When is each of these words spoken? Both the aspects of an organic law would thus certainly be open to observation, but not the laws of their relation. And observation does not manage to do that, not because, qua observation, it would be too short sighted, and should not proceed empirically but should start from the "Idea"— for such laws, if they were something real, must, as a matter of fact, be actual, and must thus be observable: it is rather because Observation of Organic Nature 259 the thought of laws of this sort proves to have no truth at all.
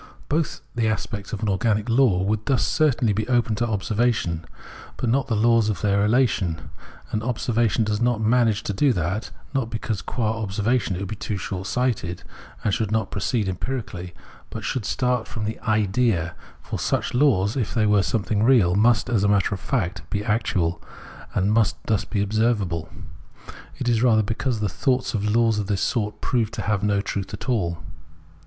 Both 0.29 0.61
the 0.73 0.87
aspects 0.87 1.31
of 1.31 1.43
an 1.43 1.49
organic 1.49 1.87
law 1.87 2.23
would 2.23 2.47
thus 2.47 2.65
certainly 2.65 3.13
be 3.13 3.27
open 3.27 3.53
to 3.57 3.67
observation, 3.67 4.45
but 4.97 5.11
not 5.11 5.27
the 5.27 5.35
laws 5.35 5.69
of 5.69 5.81
their 5.81 6.01
relation. 6.01 6.71
And 7.11 7.21
observation 7.21 7.83
does 7.83 8.01
not 8.01 8.19
manage 8.19 8.63
to 8.63 8.73
do 8.73 8.93
that, 8.93 9.29
not 9.53 9.69
because, 9.69 10.01
qua 10.01 10.41
observation, 10.41 10.95
it 10.95 10.99
would 11.01 11.07
be 11.07 11.15
too 11.15 11.37
short 11.37 11.67
sighted, 11.67 12.23
and 12.63 12.73
should 12.73 12.91
not 12.91 13.11
proceed 13.11 13.47
empirically 13.47 14.15
but 14.49 14.63
should 14.63 14.85
start 14.85 15.27
from 15.27 15.45
the 15.45 15.59
"Idea"— 15.59 16.33
for 16.63 16.79
such 16.79 17.13
laws, 17.13 17.55
if 17.55 17.75
they 17.75 17.85
were 17.85 18.01
something 18.01 18.41
real, 18.41 18.73
must, 18.73 19.07
as 19.07 19.23
a 19.23 19.29
matter 19.29 19.53
of 19.53 19.61
fact, 19.61 20.01
be 20.09 20.25
actual, 20.25 20.81
and 21.35 21.53
must 21.53 21.77
thus 21.83 22.05
be 22.05 22.23
observable: 22.23 22.89
it 23.77 23.87
is 23.87 24.01
rather 24.01 24.23
because 24.23 24.63
Observation 24.63 24.65
of 24.65 24.77
Organic 24.77 24.79
Nature 24.81 24.97
259 24.97 24.97
the 24.97 25.03
thought 25.05 25.13
of 25.13 25.35
laws 25.35 25.59
of 25.59 25.67
this 25.67 25.81
sort 25.81 26.21
proves 26.21 26.49
to 26.49 26.63
have 26.63 26.81
no 26.81 27.01
truth 27.01 27.31
at 27.35 27.47
all. 27.47 27.77